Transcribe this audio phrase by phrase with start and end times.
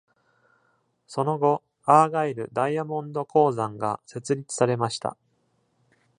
[1.05, 5.15] その後、アーガイル・ダイヤモンド鉱山が設立されました。